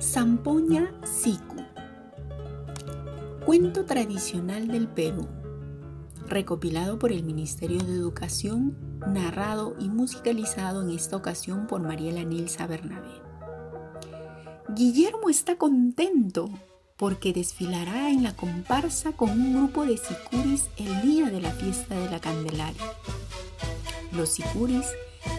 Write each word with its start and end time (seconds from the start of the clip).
Zampoña 0.00 0.94
Siku. 1.04 1.56
Cuento 3.44 3.84
tradicional 3.84 4.66
del 4.68 4.88
Perú. 4.88 5.28
Recopilado 6.26 6.98
por 6.98 7.12
el 7.12 7.22
Ministerio 7.22 7.82
de 7.84 7.96
Educación, 7.96 8.78
narrado 9.06 9.76
y 9.78 9.90
musicalizado 9.90 10.80
en 10.82 10.90
esta 10.90 11.16
ocasión 11.16 11.66
por 11.66 11.82
Mariela 11.82 12.24
Nilsa 12.24 12.66
Bernabé. 12.66 13.12
Guillermo 14.74 15.28
está 15.28 15.58
contento 15.58 16.48
porque 16.96 17.34
desfilará 17.34 18.08
en 18.08 18.22
la 18.22 18.34
comparsa 18.34 19.12
con 19.12 19.28
un 19.30 19.54
grupo 19.54 19.84
de 19.84 19.98
sicuris 19.98 20.70
el 20.78 21.02
día 21.02 21.26
de 21.26 21.42
la 21.42 21.50
fiesta 21.50 21.94
de 21.94 22.10
la 22.10 22.20
Candelaria. 22.20 22.84
Los 24.12 24.30
sicuris 24.30 24.86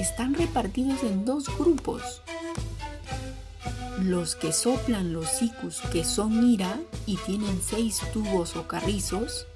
están 0.00 0.34
repartidos 0.34 1.04
en 1.04 1.24
dos 1.24 1.46
grupos, 1.56 2.22
los 4.02 4.36
que 4.36 4.52
soplan 4.52 5.12
los 5.12 5.28
sicus 5.28 5.80
que 5.92 6.04
son 6.04 6.48
ira 6.48 6.78
y 7.06 7.16
tienen 7.16 7.60
seis 7.62 8.00
tubos 8.12 8.56
o 8.56 8.66
carrizos, 8.68 9.46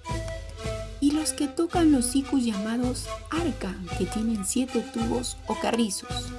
y 1.00 1.12
los 1.12 1.32
que 1.32 1.48
tocan 1.48 1.92
los 1.92 2.06
sicus 2.06 2.44
llamados 2.44 3.06
arca 3.30 3.74
que 3.98 4.06
tienen 4.06 4.44
siete 4.44 4.80
tubos 4.92 5.36
o 5.46 5.54
carrizos. 5.54 6.32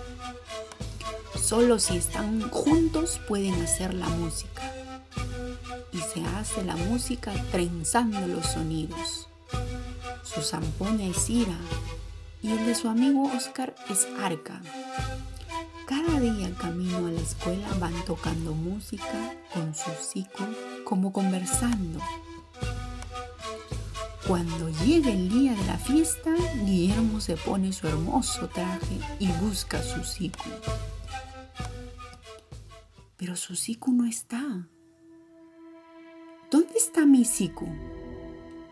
Solo 1.41 1.79
si 1.79 1.97
están 1.97 2.49
juntos 2.49 3.19
pueden 3.27 3.53
hacer 3.61 3.93
la 3.93 4.07
música. 4.07 4.63
Y 5.91 5.99
se 5.99 6.25
hace 6.37 6.63
la 6.63 6.75
música 6.75 7.33
trenzando 7.51 8.25
los 8.27 8.47
sonidos. 8.47 9.27
Su 10.23 10.41
zampoña 10.41 11.05
es 11.05 11.29
ira 11.29 11.57
y 12.41 12.51
el 12.51 12.65
de 12.65 12.75
su 12.75 12.89
amigo 12.89 13.29
Oscar 13.35 13.75
es 13.89 14.07
arca. 14.19 14.61
Cada 15.93 16.19
día 16.19 16.49
camino 16.55 17.05
a 17.05 17.11
la 17.11 17.21
escuela 17.21 17.67
van 17.79 17.93
tocando 18.05 18.55
música 18.55 19.35
con 19.53 19.75
su 19.75 19.91
siku 20.01 20.43
como 20.83 21.13
conversando. 21.13 21.99
Cuando 24.27 24.71
llega 24.83 25.11
el 25.11 25.29
día 25.29 25.53
de 25.53 25.63
la 25.67 25.77
fiesta, 25.77 26.33
Guillermo 26.65 27.21
se 27.21 27.37
pone 27.37 27.71
su 27.71 27.87
hermoso 27.87 28.49
traje 28.49 28.97
y 29.19 29.27
busca 29.33 29.83
su 29.83 30.03
siku. 30.03 30.49
Pero 33.15 33.35
su 33.35 33.55
siku 33.55 33.91
no 33.91 34.07
está. 34.07 34.67
¿Dónde 36.49 36.73
está 36.75 37.05
mi 37.05 37.23
siku? 37.23 37.67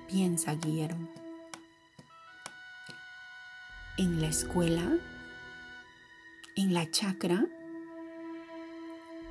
piensa 0.07 0.55
Guillermo. 0.55 1.07
¿En 3.99 4.19
la 4.21 4.27
escuela? 4.27 5.10
En 6.55 6.73
la 6.73 6.89
chacra, 6.91 7.45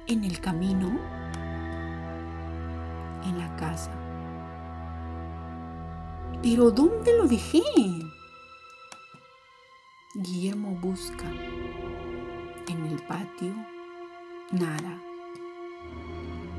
en 0.07 0.25
el 0.25 0.41
camino, 0.41 0.89
en 3.25 3.39
la 3.39 3.55
casa. 3.57 3.93
Pero 6.43 6.71
¿dónde 6.71 7.17
lo 7.19 7.29
dejé? 7.29 7.63
Guillermo 10.15 10.79
busca 10.81 11.29
en 12.69 12.87
el 12.87 13.03
patio, 13.03 13.55
nada. 14.53 14.99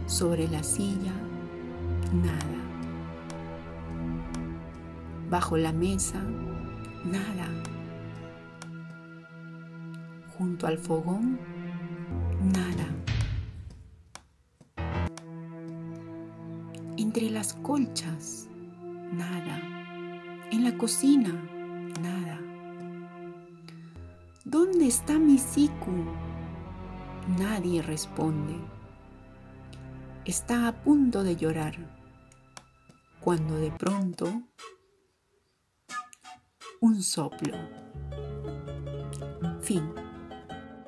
Sobre 0.05 0.47
la 0.47 0.61
silla, 0.61 1.13
nada. 2.13 2.61
Bajo 5.29 5.57
la 5.57 5.71
mesa, 5.71 6.21
nada 7.03 7.47
junto 10.41 10.65
al 10.65 10.79
fogón, 10.79 11.39
nada. 12.41 12.87
Entre 16.97 17.29
las 17.29 17.53
colchas, 17.53 18.47
nada. 19.13 19.61
En 20.51 20.63
la 20.63 20.75
cocina, 20.79 21.29
nada. 22.01 22.39
¿Dónde 24.43 24.87
está 24.87 25.19
mi 25.19 25.37
siku? 25.37 25.91
Nadie 27.37 27.83
responde. 27.83 28.55
Está 30.25 30.67
a 30.67 30.71
punto 30.71 31.23
de 31.23 31.35
llorar 31.35 31.75
cuando 33.19 33.59
de 33.59 33.69
pronto 33.69 34.41
un 36.79 37.03
soplo. 37.03 37.57
Fin. 39.61 40.10